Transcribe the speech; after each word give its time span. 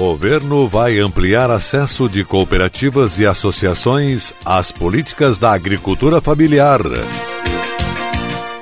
Governo 0.00 0.66
vai 0.66 0.98
ampliar 0.98 1.50
acesso 1.50 2.08
de 2.08 2.24
cooperativas 2.24 3.18
e 3.18 3.26
associações 3.26 4.32
às 4.46 4.72
políticas 4.72 5.36
da 5.36 5.52
agricultura 5.52 6.22
familiar. 6.22 6.80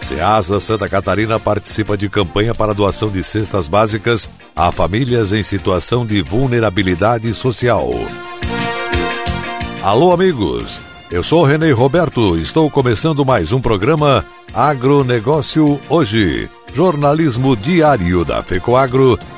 Ceasa 0.00 0.58
Santa 0.58 0.89
Catarina 0.89 1.39
participa 1.39 1.97
de 1.97 2.08
campanha 2.08 2.56
para 2.56 2.75
doação 2.75 3.08
de 3.08 3.22
cestas 3.22 3.69
básicas 3.69 4.28
a 4.56 4.72
famílias 4.72 5.33
em 5.33 5.45
situação 5.45 6.05
de 6.05 6.22
vulnerabilidade 6.22 7.33
social. 7.33 7.89
Alô, 9.80 10.12
amigos! 10.12 10.80
Eu 11.08 11.23
sou 11.23 11.45
Renê 11.45 11.70
Roberto, 11.70 12.36
estou 12.36 12.69
começando 12.69 13.25
mais 13.25 13.52
um 13.52 13.61
programa 13.61 14.25
Agronegócio 14.52 15.80
Hoje, 15.89 16.50
jornalismo 16.75 17.55
diário 17.55 18.25
da 18.25 18.42
FECOAGro 18.42 19.17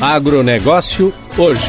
Agronegócio 0.00 1.12
hoje. 1.36 1.68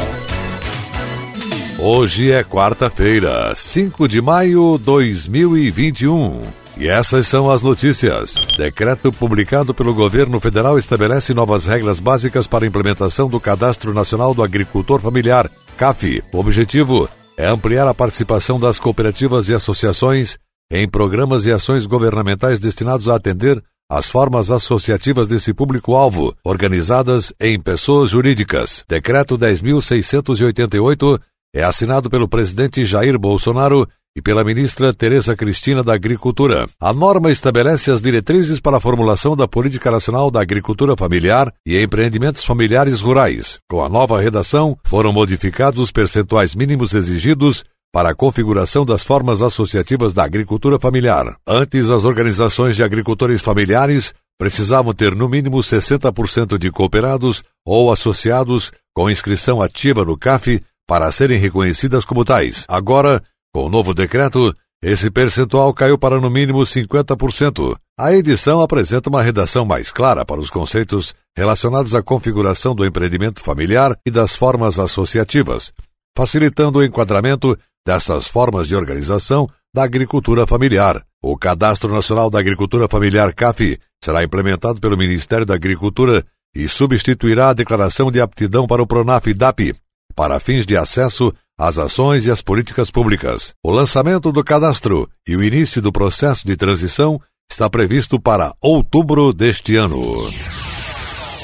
Hoje 1.80 2.32
é 2.32 2.44
quarta-feira, 2.44 3.56
5 3.56 4.08
de 4.08 4.22
maio 4.22 4.78
de 4.78 4.84
2021. 4.84 6.40
E 6.78 6.88
essas 6.88 7.28
são 7.28 7.50
as 7.50 7.64
notícias. 7.64 8.36
Decreto 8.56 9.12
publicado 9.12 9.74
pelo 9.74 9.96
governo 9.96 10.40
federal 10.40 10.78
estabelece 10.78 11.34
novas 11.34 11.66
regras 11.66 12.00
básicas 12.00 12.46
para 12.46 12.66
a 12.66 12.68
implementação 12.68 13.28
do 13.28 13.40
Cadastro 13.40 13.96
Nacional 13.96 14.36
do 14.36 14.44
Agricultor 14.44 15.02
Familiar, 15.02 15.50
CAF. 15.76 16.24
O 16.32 16.38
objetivo 16.38 17.10
é 17.36 17.48
ampliar 17.48 17.88
a 17.88 17.96
participação 17.96 18.60
das 18.60 18.78
cooperativas 18.78 19.50
e 19.50 19.56
associações 19.56 20.38
em 20.72 20.88
programas 20.88 21.48
e 21.48 21.52
ações 21.52 21.88
governamentais 21.88 22.60
destinados 22.60 23.10
a 23.10 23.16
atender 23.16 23.60
as 23.90 24.08
formas 24.08 24.52
associativas 24.52 25.28
desse 25.28 25.54
público-alvo, 25.54 26.36
organizadas 26.44 27.34
em 27.40 27.60
pessoas 27.60 28.12
jurídicas. 28.12 28.86
Decreto 28.88 29.38
10.688 29.38 31.20
é 31.56 31.64
assinado 31.64 32.10
pelo 32.10 32.28
presidente 32.28 32.86
Jair 32.86 33.18
Bolsonaro 33.18 33.88
e 34.16 34.22
pela 34.22 34.44
ministra 34.44 34.94
Tereza 34.94 35.36
Cristina 35.36 35.84
da 35.84 35.94
Agricultura. 35.94 36.68
A 36.80 36.94
norma 36.94 37.32
estabelece 37.32 37.90
as 37.90 38.02
diretrizes 38.02 38.60
para 38.60 38.78
a 38.78 38.80
formulação 38.80 39.36
da 39.36 39.48
Política 39.48 39.90
Nacional 39.90 40.30
da 40.30 40.42
Agricultura 40.42 40.96
Familiar 40.96 41.52
e 41.66 41.82
Empreendimentos 41.82 42.44
Familiares 42.44 43.02
Rurais. 43.02 43.58
Com 43.70 43.84
a 43.84 43.90
nova 43.90 44.20
redação, 44.20 44.78
foram 44.84 45.12
modificados 45.12 45.80
os 45.80 45.92
percentuais 45.92 46.54
mínimos 46.54 46.94
exigidos 46.94 47.64
para 47.92 48.10
a 48.10 48.16
configuração 48.16 48.86
das 48.86 49.04
formas 49.04 49.42
associativas 49.42 50.14
da 50.14 50.24
agricultura 50.24 50.80
familiar. 50.80 51.36
Antes, 51.48 51.90
as 51.90 52.06
organizações 52.06 52.76
de 52.76 52.84
agricultores 52.84 53.42
familiares 53.42 54.14
precisavam 54.38 54.94
ter 54.94 55.16
no 55.16 55.28
mínimo 55.28 55.58
60% 55.58 56.58
de 56.58 56.72
cooperados 56.72 57.44
ou 57.66 57.92
associados 57.92 58.72
com 58.96 59.10
inscrição 59.10 59.62
ativa 59.62 60.06
no 60.06 60.18
CAF 60.18 60.62
para 60.88 61.12
serem 61.12 61.38
reconhecidas 61.38 62.06
como 62.06 62.24
tais. 62.24 62.66
Agora, 62.68 63.22
com 63.54 63.66
o 63.66 63.70
novo 63.70 63.94
decreto, 63.94 64.56
esse 64.82 65.12
percentual 65.12 65.74
caiu 65.74 65.98
para 65.98 66.22
no 66.22 66.30
mínimo 66.30 66.60
50%. 66.60 67.76
A 68.00 68.14
edição 68.14 68.62
apresenta 68.62 69.10
uma 69.10 69.22
redação 69.22 69.66
mais 69.66 69.92
clara 69.92 70.24
para 70.24 70.40
os 70.40 70.50
conceitos 70.50 71.14
relacionados 71.36 71.94
à 71.94 72.02
configuração 72.02 72.74
do 72.74 72.86
empreendimento 72.86 73.42
familiar 73.42 73.94
e 74.06 74.10
das 74.10 74.36
formas 74.36 74.80
associativas, 74.80 75.74
facilitando 76.18 76.80
o 76.80 76.84
enquadramento 76.84 77.58
dessas 77.86 78.28
formas 78.28 78.68
de 78.68 78.76
organização 78.76 79.50
da 79.74 79.84
agricultura 79.84 80.48
familiar. 80.48 81.04
O 81.22 81.38
Cadastro 81.38 81.94
Nacional 81.94 82.30
da 82.30 82.40
Agricultura 82.40 82.88
Familiar 82.88 83.34
CAF 83.34 83.78
será 84.04 84.24
implementado 84.24 84.80
pelo 84.80 84.98
Ministério 84.98 85.46
da 85.46 85.56
Agricultura 85.56 86.26
e 86.56 86.68
substituirá 86.68 87.50
a 87.50 87.54
declaração 87.54 88.12
de 88.12 88.22
aptidão 88.22 88.66
para 88.66 88.82
o 88.82 88.88
Pronaf 88.88 89.34
DAP, 89.34 89.76
para 90.16 90.40
fins 90.40 90.66
de 90.66 90.76
acesso 90.76 91.34
às 91.58 91.78
ações 91.78 92.26
e 92.26 92.32
às 92.32 92.42
políticas 92.42 92.90
públicas. 92.90 93.54
O 93.64 93.70
lançamento 93.70 94.32
do 94.32 94.44
cadastro 94.44 95.10
e 95.28 95.36
o 95.36 95.44
início 95.44 95.82
do 95.82 95.92
processo 95.92 96.48
de 96.48 96.56
transição 96.56 97.20
está 97.52 97.70
previsto 97.70 98.20
para 98.20 98.54
outubro 98.62 99.34
deste 99.34 99.76
ano. 99.76 100.02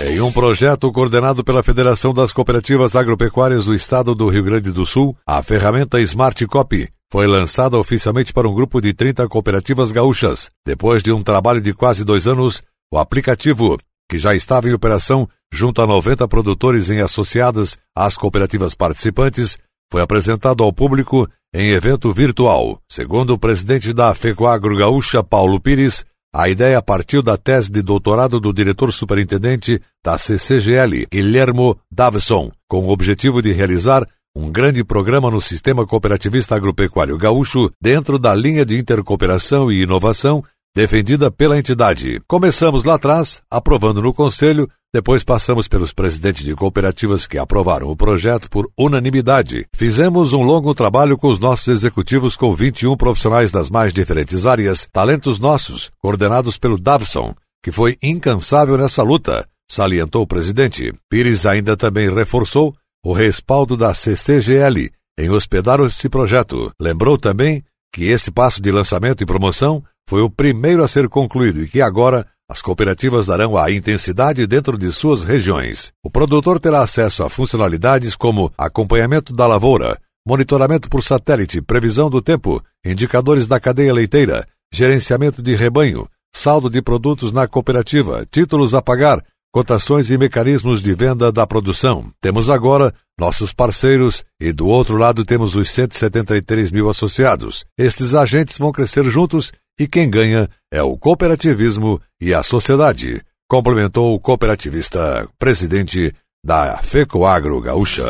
Em 0.07 0.21
um 0.21 0.31
projeto 0.31 0.91
coordenado 0.91 1.43
pela 1.43 1.63
Federação 1.63 2.13
das 2.13 2.31
Cooperativas 2.31 2.95
Agropecuárias 2.95 3.66
do 3.66 3.73
Estado 3.73 4.13
do 4.13 4.27
Rio 4.27 4.43
Grande 4.43 4.71
do 4.71 4.85
Sul, 4.85 5.17
a 5.25 5.41
ferramenta 5.41 5.99
Smart 5.99 6.45
Copy 6.45 6.88
foi 7.11 7.25
lançada 7.25 7.75
oficialmente 7.75 8.31
para 8.31 8.47
um 8.47 8.53
grupo 8.53 8.79
de 8.79 8.93
30 8.93 9.27
cooperativas 9.27 9.91
gaúchas. 9.91 10.51
Depois 10.63 11.01
de 11.01 11.11
um 11.11 11.23
trabalho 11.23 11.59
de 11.59 11.73
quase 11.73 12.03
dois 12.03 12.27
anos, 12.27 12.61
o 12.93 12.99
aplicativo, 12.99 13.79
que 14.07 14.19
já 14.19 14.35
estava 14.35 14.69
em 14.69 14.73
operação 14.73 15.27
junto 15.51 15.81
a 15.81 15.88
90 15.88 16.27
produtores 16.27 16.87
em 16.91 17.01
associadas 17.01 17.75
às 17.95 18.16
cooperativas 18.16 18.75
participantes, 18.75 19.57
foi 19.91 20.03
apresentado 20.03 20.63
ao 20.63 20.72
público 20.72 21.27
em 21.51 21.72
evento 21.72 22.13
virtual. 22.13 22.79
Segundo 22.87 23.33
o 23.33 23.39
presidente 23.39 23.91
da 23.91 24.13
FECOAGro 24.13 24.78
Gaúcha, 24.78 25.23
Paulo 25.23 25.59
Pires, 25.59 26.05
a 26.37 26.49
ideia 26.49 26.82
partiu 26.82 27.23
da 27.23 27.37
tese 27.37 27.72
de 27.72 27.82
doutorado 27.82 28.41
do 28.41 28.52
diretor 28.52 28.91
superintendente 28.91 29.82
da 30.03 30.17
CCGL, 30.17 31.08
Guilhermo 31.09 31.78
Davison, 31.90 32.52
com 32.67 32.79
o 32.79 32.90
objetivo 32.90 33.41
de 33.41 33.53
realizar 33.53 34.05
um 34.35 34.52
grande 34.52 34.84
programa 34.84 35.32
no 35.32 35.40
sistema 35.40 35.87
cooperativista 35.87 36.53
agropecuário 36.53 37.17
gaúcho 37.17 37.72
dentro 37.82 38.20
da 38.20 38.35
linha 38.35 38.66
de 38.66 38.78
intercooperação 38.78 39.72
e 39.72 39.84
inovação 39.84 40.43
defendida 40.76 41.32
pela 41.32 41.58
entidade. 41.58 42.20
Começamos 42.28 42.84
lá 42.84 42.96
atrás, 42.96 43.41
aprovando 43.49 44.02
no 44.02 44.14
Conselho, 44.14 44.70
depois 44.96 45.26
passamos 45.26 45.68
pelos 45.68 45.92
presidentes 45.92 46.46
de 46.46 46.56
cooperativas 46.56 47.28
que 47.28 47.38
aprovaram 47.38 47.90
o 47.90 47.97
projeto 47.97 48.50
por 48.50 48.72
unanimidade. 48.78 49.68
Fizemos 49.76 50.32
um 50.32 50.42
longo 50.42 50.74
trabalho 50.74 51.18
com 51.18 51.28
os 51.28 51.38
nossos 51.38 51.68
executivos 51.68 52.38
com 52.38 52.56
21 52.56 52.96
profissionais 52.96 53.52
das 53.52 53.70
mais 53.70 53.92
diferentes 53.92 54.46
áreas, 54.46 54.88
talentos 54.94 55.38
nossos, 55.38 55.92
coordenados 56.00 56.58
pelo 56.58 56.80
Davson, 56.80 57.36
que 57.62 57.74
foi 57.74 57.97
incansável 58.02 58.78
nessa 58.78 59.03
luta, 59.03 59.46
salientou 59.70 60.22
o 60.22 60.28
presidente. 60.28 60.94
Pires 61.09 61.46
ainda 61.46 61.76
também 61.76 62.09
reforçou 62.09 62.74
o 63.03 63.12
respaldo 63.12 63.76
da 63.76 63.94
CCGL 63.94 64.90
em 65.20 65.30
hospedar 65.30 65.82
esse 65.82 66.08
projeto. 66.08 66.72
Lembrou 66.80 67.18
também 67.18 67.66
que 67.94 68.06
esse 68.06 68.32
passo 68.32 68.62
de 68.62 68.72
lançamento 68.72 69.22
e 69.22 69.26
promoção 69.26 69.84
foi 70.08 70.22
o 70.22 70.30
primeiro 70.30 70.86
a 70.86 70.88
ser 70.88 71.09
concluído 71.09 71.62
e 71.62 71.68
que 71.68 71.82
agora 71.82 72.26
as 72.50 72.62
cooperativas 72.62 73.26
darão 73.28 73.58
a 73.58 73.72
intensidade 73.72 74.46
dentro 74.46 74.78
de 74.78 74.92
suas 74.92 75.24
regiões. 75.24 75.92
O 76.03 76.09
produtor 76.09 76.59
terá 76.59 76.82
acesso 76.82 77.24
a 77.24 77.30
funcionalidades 77.30 78.16
como 78.16 78.52
acompanhamento 78.58 79.34
da 79.34 79.47
lavoura, 79.47 79.97
monitoramento 80.26 80.90
por 80.90 81.03
satélite, 81.03 81.62
previsão 81.62 82.09
do 82.09 82.22
tempo, 82.22 82.64
indicadores 82.86 83.47
da 83.47 83.59
cadeia 83.59 83.94
leiteira, 83.94 84.47
gerenciamento 84.74 85.42
de 85.42 85.56
rebanho, 85.56 86.08
saldo 86.36 86.70
de 86.70 86.82
produtos 86.82 87.32
na 87.32 87.47
cooperativa, 87.47 88.28
títulos 88.30 88.74
a 88.74 88.82
pagar, 88.82 89.24
cotações 89.52 90.12
e 90.12 90.18
mecanismos 90.18 90.84
de 90.84 90.94
venda 90.94 91.32
da 91.32 91.47
produção. 91.47 92.12
Temos 92.20 92.50
agora 92.50 92.94
nossos 93.18 93.53
parceiros 93.53 94.24
e 94.38 94.52
do 94.52 94.68
outro 94.68 94.97
lado 94.97 95.24
temos 95.24 95.56
os 95.56 95.72
173 95.72 96.72
mil 96.72 96.90
associados. 96.90 97.64
Estes 97.78 98.14
agentes 98.14 98.58
vão 98.58 98.72
crescer 98.72 99.06
juntos 99.06 99.53
e 99.79 99.87
quem 99.87 100.09
ganha 100.09 100.49
é 100.72 100.81
o 100.81 100.97
cooperativismo 100.97 101.99
e 102.19 102.33
a 102.33 102.43
sociedade, 102.43 103.22
complementou 103.47 104.16
o 104.16 104.19
cooperativista, 104.19 105.27
presidente 105.37 106.13
da 106.43 106.77
FECOAGRO 106.77 107.61
Gaúcha. 107.61 108.05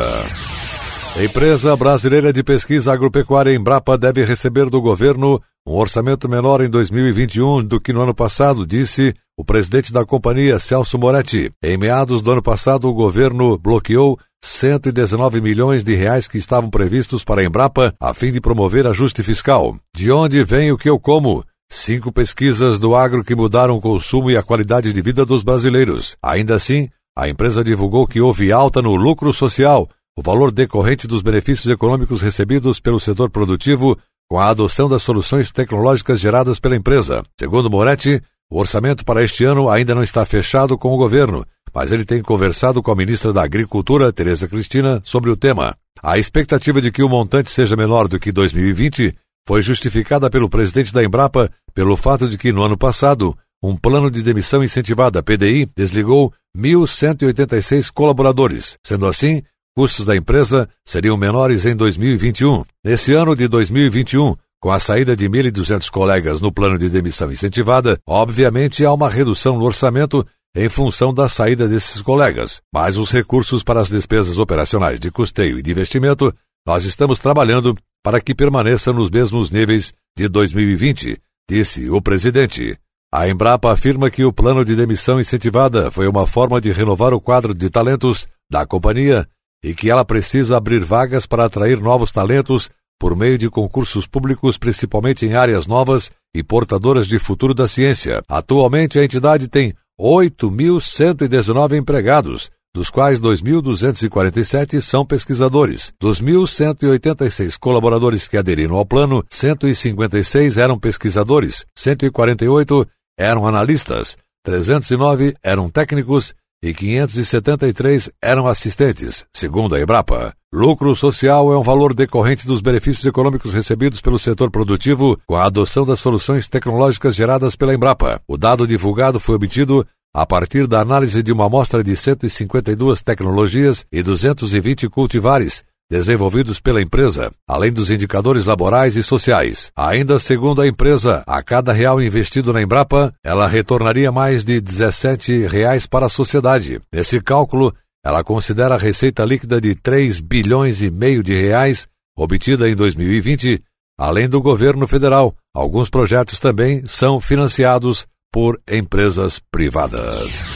A 1.16 1.24
empresa 1.24 1.74
brasileira 1.74 2.32
de 2.32 2.42
pesquisa 2.42 2.92
agropecuária 2.92 3.54
Embrapa 3.54 3.96
deve 3.96 4.24
receber 4.24 4.68
do 4.68 4.82
governo 4.82 5.40
um 5.66 5.74
orçamento 5.74 6.28
menor 6.28 6.60
em 6.60 6.68
2021 6.68 7.64
do 7.64 7.80
que 7.80 7.92
no 7.92 8.02
ano 8.02 8.14
passado, 8.14 8.66
disse 8.66 9.14
o 9.36 9.44
presidente 9.44 9.92
da 9.92 10.04
companhia, 10.04 10.58
Celso 10.58 10.98
Moretti. 10.98 11.50
Em 11.62 11.76
meados 11.76 12.22
do 12.22 12.30
ano 12.30 12.42
passado, 12.42 12.88
o 12.88 12.94
governo 12.94 13.58
bloqueou 13.58 14.18
119 14.44 15.40
milhões 15.40 15.82
de 15.82 15.94
reais 15.94 16.28
que 16.28 16.38
estavam 16.38 16.70
previstos 16.70 17.24
para 17.24 17.40
a 17.40 17.44
Embrapa 17.44 17.94
a 18.00 18.14
fim 18.14 18.30
de 18.30 18.40
promover 18.40 18.86
ajuste 18.86 19.22
fiscal. 19.22 19.76
De 19.94 20.12
onde 20.12 20.44
vem 20.44 20.70
o 20.70 20.78
que 20.78 20.88
eu 20.88 21.00
como? 21.00 21.44
Cinco 21.70 22.12
pesquisas 22.12 22.78
do 22.80 22.94
agro 22.94 23.24
que 23.24 23.34
mudaram 23.34 23.76
o 23.76 23.80
consumo 23.80 24.30
e 24.30 24.36
a 24.36 24.42
qualidade 24.42 24.92
de 24.92 25.02
vida 25.02 25.26
dos 25.26 25.42
brasileiros. 25.42 26.16
Ainda 26.22 26.54
assim, 26.54 26.88
a 27.16 27.28
empresa 27.28 27.62
divulgou 27.64 28.06
que 28.06 28.20
houve 28.20 28.52
alta 28.52 28.80
no 28.80 28.94
lucro 28.94 29.32
social, 29.32 29.88
o 30.16 30.22
valor 30.22 30.52
decorrente 30.52 31.06
dos 31.06 31.22
benefícios 31.22 31.72
econômicos 31.72 32.22
recebidos 32.22 32.80
pelo 32.80 33.00
setor 33.00 33.30
produtivo 33.30 33.98
com 34.28 34.38
a 34.38 34.48
adoção 34.48 34.88
das 34.88 35.02
soluções 35.02 35.50
tecnológicas 35.50 36.18
geradas 36.18 36.58
pela 36.58 36.76
empresa. 36.76 37.22
Segundo 37.38 37.70
Moretti, 37.70 38.22
o 38.50 38.58
orçamento 38.58 39.04
para 39.04 39.22
este 39.22 39.44
ano 39.44 39.68
ainda 39.68 39.94
não 39.94 40.02
está 40.02 40.24
fechado 40.24 40.78
com 40.78 40.94
o 40.94 40.96
governo, 40.96 41.44
mas 41.74 41.92
ele 41.92 42.04
tem 42.04 42.22
conversado 42.22 42.82
com 42.82 42.90
a 42.90 42.96
ministra 42.96 43.32
da 43.32 43.42
Agricultura, 43.42 44.12
Tereza 44.12 44.48
Cristina, 44.48 45.00
sobre 45.04 45.30
o 45.30 45.36
tema. 45.36 45.76
A 46.02 46.18
expectativa 46.18 46.80
de 46.80 46.90
que 46.90 47.02
o 47.02 47.08
montante 47.08 47.50
seja 47.50 47.76
menor 47.76 48.08
do 48.08 48.18
que 48.18 48.32
2020 48.32 49.14
foi 49.46 49.62
justificada 49.62 50.28
pelo 50.28 50.50
presidente 50.50 50.92
da 50.92 51.04
Embrapa 51.04 51.50
pelo 51.72 51.96
fato 51.96 52.28
de 52.28 52.36
que, 52.36 52.52
no 52.52 52.62
ano 52.62 52.76
passado, 52.76 53.36
um 53.62 53.76
plano 53.76 54.10
de 54.10 54.22
demissão 54.22 54.62
incentivada, 54.62 55.22
PDI, 55.22 55.68
desligou 55.76 56.32
1.186 56.56 57.90
colaboradores. 57.92 58.76
Sendo 58.82 59.06
assim, 59.06 59.42
custos 59.74 60.04
da 60.04 60.16
empresa 60.16 60.68
seriam 60.84 61.16
menores 61.16 61.64
em 61.64 61.76
2021. 61.76 62.64
Nesse 62.84 63.12
ano 63.12 63.36
de 63.36 63.46
2021, 63.46 64.34
com 64.60 64.70
a 64.70 64.80
saída 64.80 65.16
de 65.16 65.28
1.200 65.28 65.90
colegas 65.90 66.40
no 66.40 66.50
plano 66.50 66.78
de 66.78 66.88
demissão 66.88 67.30
incentivada, 67.30 67.98
obviamente 68.06 68.84
há 68.84 68.92
uma 68.92 69.08
redução 69.08 69.58
no 69.58 69.64
orçamento 69.64 70.26
em 70.56 70.68
função 70.70 71.12
da 71.12 71.28
saída 71.28 71.68
desses 71.68 72.00
colegas, 72.00 72.62
mas 72.72 72.96
os 72.96 73.12
recursos 73.12 73.62
para 73.62 73.80
as 73.80 73.90
despesas 73.90 74.38
operacionais 74.38 74.98
de 74.98 75.10
custeio 75.10 75.58
e 75.58 75.62
de 75.62 75.70
investimento, 75.70 76.34
nós 76.66 76.84
estamos 76.84 77.18
trabalhando 77.18 77.76
para 78.06 78.20
que 78.20 78.36
permaneçam 78.36 78.94
nos 78.94 79.10
mesmos 79.10 79.50
níveis 79.50 79.92
de 80.16 80.28
2020, 80.28 81.18
disse 81.50 81.90
o 81.90 82.00
presidente. 82.00 82.78
A 83.12 83.28
Embrapa 83.28 83.72
afirma 83.72 84.08
que 84.08 84.24
o 84.24 84.32
plano 84.32 84.64
de 84.64 84.76
demissão 84.76 85.20
incentivada 85.20 85.90
foi 85.90 86.06
uma 86.06 86.24
forma 86.24 86.60
de 86.60 86.70
renovar 86.70 87.12
o 87.12 87.20
quadro 87.20 87.52
de 87.52 87.68
talentos 87.68 88.28
da 88.48 88.64
companhia 88.64 89.26
e 89.60 89.74
que 89.74 89.90
ela 89.90 90.04
precisa 90.04 90.56
abrir 90.56 90.84
vagas 90.84 91.26
para 91.26 91.46
atrair 91.46 91.80
novos 91.80 92.12
talentos 92.12 92.70
por 92.96 93.16
meio 93.16 93.36
de 93.36 93.50
concursos 93.50 94.06
públicos, 94.06 94.56
principalmente 94.56 95.26
em 95.26 95.34
áreas 95.34 95.66
novas 95.66 96.12
e 96.32 96.44
portadoras 96.44 97.08
de 97.08 97.18
futuro 97.18 97.52
da 97.52 97.66
ciência. 97.66 98.22
Atualmente, 98.28 99.00
a 99.00 99.04
entidade 99.04 99.48
tem 99.48 99.74
8.119 100.00 101.76
empregados, 101.76 102.52
dos 102.76 102.90
quais 102.90 103.18
2.247 103.18 104.82
são 104.82 105.02
pesquisadores. 105.02 105.94
Dos 105.98 106.20
1.186 106.20 107.56
colaboradores 107.58 108.28
que 108.28 108.36
aderiram 108.36 108.76
ao 108.76 108.84
plano, 108.84 109.24
156 109.30 110.58
eram 110.58 110.78
pesquisadores, 110.78 111.64
148 111.74 112.86
eram 113.18 113.46
analistas, 113.46 114.18
309 114.44 115.34
eram 115.42 115.70
técnicos 115.70 116.34
e 116.62 116.74
573 116.74 118.10
eram 118.22 118.46
assistentes, 118.46 119.24
segundo 119.32 119.74
a 119.74 119.80
Embrapa. 119.80 120.34
Lucro 120.52 120.94
social 120.94 121.52
é 121.52 121.58
um 121.58 121.62
valor 121.62 121.94
decorrente 121.94 122.46
dos 122.46 122.60
benefícios 122.60 123.04
econômicos 123.04 123.52
recebidos 123.52 124.00
pelo 124.00 124.18
setor 124.18 124.50
produtivo 124.50 125.18
com 125.26 125.36
a 125.36 125.44
adoção 125.44 125.84
das 125.84 126.00
soluções 126.00 126.48
tecnológicas 126.48 127.14
geradas 127.14 127.56
pela 127.56 127.74
Embrapa. 127.74 128.20
O 128.28 128.36
dado 128.36 128.66
divulgado 128.66 129.20
foi 129.20 129.34
obtido 129.34 129.86
a 130.16 130.24
partir 130.24 130.66
da 130.66 130.80
análise 130.80 131.22
de 131.22 131.30
uma 131.30 131.44
amostra 131.44 131.84
de 131.84 131.94
152 131.94 133.02
tecnologias 133.02 133.84
e 133.92 134.02
220 134.02 134.88
cultivares 134.88 135.62
desenvolvidos 135.90 136.58
pela 136.58 136.80
empresa, 136.80 137.30
além 137.46 137.70
dos 137.70 137.90
indicadores 137.90 138.46
laborais 138.46 138.96
e 138.96 139.02
sociais. 139.02 139.70
Ainda 139.76 140.18
segundo 140.18 140.62
a 140.62 140.66
empresa, 140.66 141.22
a 141.26 141.42
cada 141.42 141.70
real 141.70 142.00
investido 142.00 142.50
na 142.50 142.62
Embrapa, 142.62 143.12
ela 143.22 143.46
retornaria 143.46 144.10
mais 144.10 144.42
de 144.42 144.58
17 144.58 145.48
reais 145.48 145.86
para 145.86 146.06
a 146.06 146.08
sociedade. 146.08 146.80
Nesse 146.90 147.20
cálculo, 147.20 147.74
ela 148.02 148.24
considera 148.24 148.76
a 148.76 148.78
receita 148.78 149.22
líquida 149.22 149.60
de 149.60 149.74
3 149.74 150.20
bilhões 150.20 150.80
e 150.80 150.90
meio 150.90 151.22
de 151.22 151.34
reais 151.34 151.86
obtida 152.16 152.66
em 152.70 152.74
2020, 152.74 153.62
além 153.98 154.26
do 154.30 154.40
governo 154.40 154.88
federal. 154.88 155.34
Alguns 155.54 155.90
projetos 155.90 156.40
também 156.40 156.84
são 156.86 157.20
financiados 157.20 158.06
por 158.36 158.60
empresas 158.70 159.40
privadas. 159.50 160.46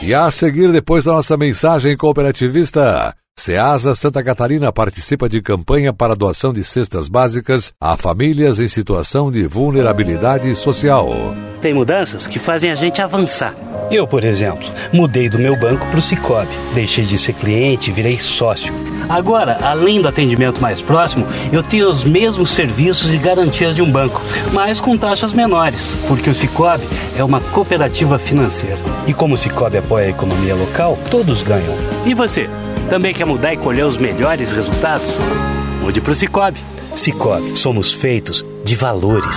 E 0.00 0.14
a 0.14 0.30
seguir, 0.30 0.70
depois 0.70 1.04
da 1.04 1.14
nossa 1.14 1.36
mensagem 1.36 1.96
cooperativista, 1.96 3.12
SEASA 3.38 3.94
Santa 3.94 4.24
Catarina 4.24 4.72
participa 4.72 5.28
de 5.28 5.42
campanha 5.42 5.92
para 5.92 6.16
doação 6.16 6.54
de 6.54 6.64
cestas 6.64 7.06
básicas 7.06 7.72
a 7.78 7.94
famílias 7.96 8.58
em 8.58 8.66
situação 8.66 9.30
de 9.30 9.46
vulnerabilidade 9.46 10.52
social. 10.54 11.10
Tem 11.60 11.74
mudanças 11.74 12.26
que 12.26 12.38
fazem 12.38 12.70
a 12.70 12.74
gente 12.74 13.02
avançar. 13.02 13.54
Eu, 13.90 14.06
por 14.06 14.24
exemplo, 14.24 14.66
mudei 14.90 15.28
do 15.28 15.38
meu 15.38 15.54
banco 15.54 15.86
para 15.86 15.98
o 15.98 16.02
Cicobi. 16.02 16.48
Deixei 16.74 17.04
de 17.04 17.18
ser 17.18 17.34
cliente 17.34 17.90
e 17.90 17.92
virei 17.92 18.18
sócio. 18.18 18.74
Agora, 19.08 19.58
além 19.62 20.00
do 20.00 20.08
atendimento 20.08 20.60
mais 20.60 20.80
próximo, 20.80 21.26
eu 21.52 21.62
tenho 21.62 21.88
os 21.90 22.04
mesmos 22.04 22.50
serviços 22.50 23.14
e 23.14 23.18
garantias 23.18 23.76
de 23.76 23.82
um 23.82 23.92
banco, 23.92 24.20
mas 24.52 24.80
com 24.80 24.96
taxas 24.96 25.32
menores, 25.34 25.94
porque 26.08 26.30
o 26.30 26.34
Cicobi 26.34 26.88
é 27.16 27.22
uma 27.22 27.40
cooperativa 27.40 28.18
financeira. 28.18 28.78
E 29.06 29.12
como 29.12 29.34
o 29.34 29.38
Cicobi 29.38 29.76
apoia 29.76 30.06
a 30.06 30.10
economia 30.10 30.54
local, 30.54 30.98
todos 31.10 31.42
ganham. 31.42 31.76
E 32.04 32.14
você? 32.14 32.48
Também 32.88 33.12
quer 33.12 33.24
mudar 33.24 33.52
e 33.52 33.56
colher 33.56 33.84
os 33.84 33.98
melhores 33.98 34.52
resultados? 34.52 35.08
Mude 35.80 36.00
para 36.00 36.12
o 36.12 36.14
Cicobi. 36.14 36.60
Cicobi, 36.94 37.56
somos 37.56 37.92
feitos 37.92 38.44
de 38.64 38.76
valores. 38.76 39.36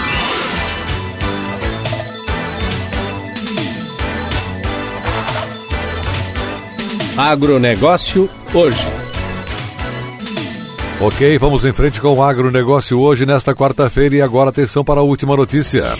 Agronegócio 7.17 8.29
hoje. 8.53 8.85
Ok, 11.01 11.37
vamos 11.37 11.65
em 11.65 11.73
frente 11.73 11.99
com 11.99 12.13
o 12.13 12.23
agronegócio 12.23 12.99
hoje, 12.99 13.25
nesta 13.25 13.55
quarta-feira, 13.55 14.15
e 14.15 14.21
agora 14.21 14.49
atenção 14.49 14.83
para 14.83 14.99
a 14.99 15.03
última 15.03 15.35
notícia. 15.35 15.95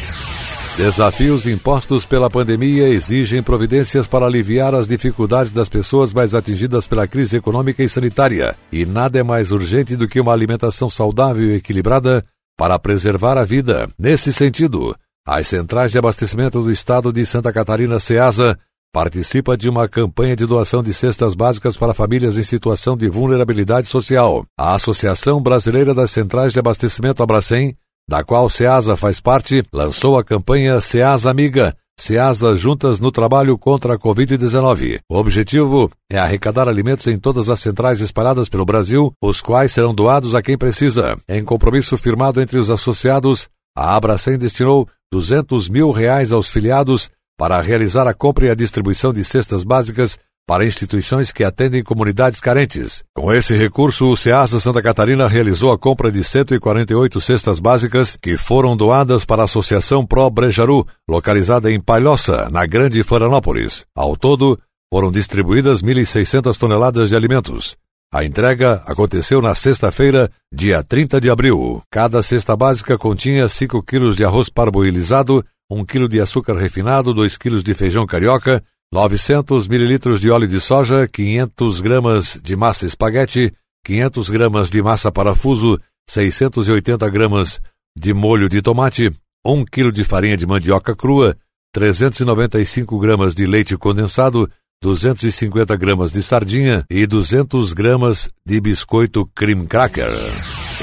Desafios 0.80 1.46
impostos 1.46 2.06
pela 2.06 2.30
pandemia 2.30 2.88
exigem 2.88 3.44
providências 3.44 4.08
para 4.08 4.26
aliviar 4.26 4.74
as 4.74 4.88
dificuldades 4.88 5.52
das 5.52 5.68
pessoas 5.68 6.14
mais 6.14 6.34
atingidas 6.34 6.88
pela 6.88 7.06
crise 7.06 7.36
econômica 7.36 7.84
e 7.84 7.90
sanitária. 7.90 8.56
E 8.72 8.86
nada 8.86 9.20
é 9.20 9.22
mais 9.22 9.52
urgente 9.52 9.98
do 9.98 10.08
que 10.08 10.22
uma 10.22 10.32
alimentação 10.32 10.90
saudável 10.90 11.52
e 11.52 11.56
equilibrada 11.56 12.24
para 12.58 12.80
preservar 12.80 13.38
a 13.38 13.44
vida. 13.44 13.90
Nesse 14.00 14.32
sentido, 14.32 14.96
as 15.28 15.50
centrais 15.50 15.92
de 15.92 15.98
abastecimento 15.98 16.64
do 16.64 16.72
estado 16.72 17.12
de 17.12 17.26
Santa 17.26 17.52
Catarina, 17.52 18.00
SEASA, 18.00 18.58
participa 18.94 19.58
de 19.58 19.68
uma 19.68 19.86
campanha 19.90 20.34
de 20.34 20.46
doação 20.46 20.82
de 20.82 20.94
cestas 20.94 21.36
básicas 21.36 21.76
para 21.76 21.94
famílias 21.94 22.38
em 22.38 22.44
situação 22.44 22.96
de 22.96 23.10
vulnerabilidade 23.10 23.90
social. 23.90 24.46
A 24.58 24.76
Associação 24.76 25.42
Brasileira 25.42 25.94
das 25.94 26.12
Centrais 26.12 26.54
de 26.54 26.60
Abastecimento 26.60 27.22
Abracem 27.22 27.76
da 28.10 28.24
qual 28.24 28.50
Ceasa 28.50 28.98
faz 28.98 29.22
parte, 29.22 29.64
lançou 29.72 30.18
a 30.18 30.24
campanha 30.24 30.82
Ceasa 30.82 31.30
Amiga, 31.30 31.76
Ceasa 31.96 32.56
Juntas 32.56 33.00
no 33.00 33.12
Trabalho 33.12 33.56
contra 33.56 33.94
a 33.94 34.00
Covid-19. 34.00 35.00
O 35.08 35.16
objetivo 35.16 35.92
é 36.12 36.18
arrecadar 36.18 36.68
alimentos 36.68 37.06
em 37.06 37.20
todas 37.20 37.50
as 37.50 37.60
centrais 37.60 38.02
espalhadas 38.02 38.50
pelo 38.50 38.66
Brasil, 38.66 39.14
os 39.22 39.42
quais 39.42 39.72
serão 39.72 39.94
doados 39.94 40.34
a 40.34 40.42
quem 40.42 40.58
precisa. 40.58 41.16
Em 41.30 41.44
compromisso 41.44 41.96
firmado 41.98 42.42
entre 42.42 42.58
os 42.58 42.72
associados, 42.72 43.48
a 43.78 43.96
Abracem 43.96 44.40
destinou 44.40 44.90
200 45.14 45.70
mil 45.70 45.92
reais 45.92 46.32
aos 46.32 46.50
filiados 46.50 47.12
para 47.38 47.62
realizar 47.62 48.08
a 48.08 48.14
compra 48.14 48.48
e 48.48 48.50
a 48.50 48.56
distribuição 48.56 49.14
de 49.14 49.24
cestas 49.24 49.64
básicas 49.64 50.18
para 50.50 50.66
instituições 50.66 51.32
que 51.32 51.44
atendem 51.44 51.84
comunidades 51.84 52.40
carentes. 52.40 53.04
Com 53.16 53.32
esse 53.32 53.56
recurso, 53.56 54.08
o 54.08 54.18
SEASA 54.18 54.60
Santa 54.60 54.82
Catarina 54.82 55.28
realizou 55.28 55.72
a 55.72 55.78
compra 55.78 56.12
de 56.12 56.24
148 56.24 57.22
cestas 57.22 57.60
básicas 57.60 58.18
que 58.20 58.36
foram 58.36 58.76
doadas 58.76 59.24
para 59.24 59.44
a 59.44 59.46
Associação 59.46 60.04
Pro 60.04 60.28
Brejaru, 60.32 60.88
localizada 61.08 61.72
em 61.72 61.80
Palhoça, 61.80 62.50
na 62.50 62.66
Grande 62.66 63.04
Florianópolis. 63.04 63.86
Ao 63.96 64.18
todo, 64.18 64.60
foram 64.92 65.12
distribuídas 65.12 65.84
1.600 65.84 66.58
toneladas 66.58 67.10
de 67.10 67.16
alimentos. 67.16 67.78
A 68.12 68.26
entrega 68.26 68.82
aconteceu 68.88 69.44
na 69.44 69.54
sexta-feira, 69.54 70.32
dia 70.52 70.82
30 70.82 71.22
de 71.22 71.30
abril. 71.30 71.84
Cada 71.92 72.24
cesta 72.24 72.56
básica 72.56 72.98
continha 72.98 73.48
5 73.48 73.84
quilos 73.84 74.18
de 74.18 74.26
arroz 74.26 74.50
parboilizado, 74.50 75.46
1 75.70 75.86
quilo 75.86 76.10
de 76.10 76.20
açúcar 76.20 76.56
refinado, 76.56 77.14
2 77.14 77.38
quilos 77.38 77.64
de 77.64 77.76
feijão 77.76 78.08
carioca, 78.08 78.64
900 78.92 79.68
mililitros 79.68 80.20
de 80.20 80.32
óleo 80.32 80.48
de 80.48 80.60
soja, 80.60 81.08
500 81.08 81.80
gramas 81.80 82.40
de 82.42 82.56
massa 82.56 82.88
espaguete, 82.88 83.54
500 83.86 84.30
gramas 84.32 84.70
de 84.72 84.82
massa 84.82 85.12
parafuso, 85.12 85.80
680 86.10 87.08
gramas 87.10 87.62
de 87.96 88.14
molho 88.16 88.50
de 88.50 88.64
tomate, 88.64 89.12
1 89.46 89.66
quilo 89.66 89.92
de 89.92 90.04
farinha 90.04 90.36
de 90.36 90.48
mandioca 90.48 90.96
crua, 90.96 91.38
395 91.72 92.98
gramas 92.98 93.36
de 93.36 93.46
leite 93.46 93.78
condensado, 93.78 94.50
250 94.82 95.76
gramas 95.76 96.12
de 96.12 96.24
sardinha 96.24 96.84
e 96.90 97.06
200 97.06 97.74
gramas 97.74 98.28
de 98.44 98.60
biscoito 98.60 99.30
cream 99.36 99.68
cracker. 99.68 100.10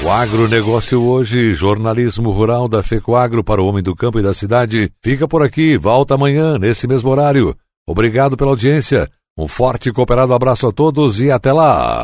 O 0.01 0.09
agronegócio 0.09 1.03
hoje, 1.03 1.53
jornalismo 1.53 2.31
rural 2.31 2.69
da 2.69 2.81
FECOAGro 2.81 3.43
para 3.43 3.61
o 3.61 3.65
homem 3.65 3.83
do 3.83 3.95
campo 3.95 4.17
e 4.17 4.23
da 4.23 4.33
cidade, 4.33 4.89
fica 5.01 5.27
por 5.27 5.43
aqui, 5.43 5.75
volta 5.75 6.13
amanhã, 6.13 6.57
nesse 6.57 6.87
mesmo 6.87 7.09
horário. 7.09 7.53
Obrigado 7.87 8.35
pela 8.35 8.51
audiência, 8.51 9.09
um 9.37 9.47
forte 9.47 9.87
e 9.87 9.93
cooperado 9.93 10.33
abraço 10.33 10.67
a 10.67 10.73
todos 10.73 11.21
e 11.21 11.31
até 11.31 11.53
lá! 11.53 12.01